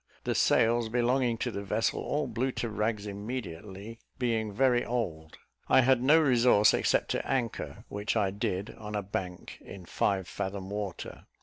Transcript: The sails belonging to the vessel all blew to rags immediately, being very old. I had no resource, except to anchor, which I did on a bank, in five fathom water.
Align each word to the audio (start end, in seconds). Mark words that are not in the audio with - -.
The 0.23 0.33
sails 0.33 0.89
belonging 0.89 1.37
to 1.37 1.51
the 1.51 1.61
vessel 1.61 2.01
all 2.01 2.25
blew 2.25 2.51
to 2.53 2.69
rags 2.69 3.05
immediately, 3.05 3.99
being 4.17 4.51
very 4.51 4.83
old. 4.83 5.37
I 5.69 5.81
had 5.81 6.01
no 6.01 6.19
resource, 6.19 6.73
except 6.73 7.11
to 7.11 7.27
anchor, 7.29 7.85
which 7.87 8.15
I 8.17 8.31
did 8.31 8.71
on 8.79 8.95
a 8.95 9.03
bank, 9.03 9.59
in 9.61 9.85
five 9.85 10.27
fathom 10.27 10.71
water. 10.71 11.27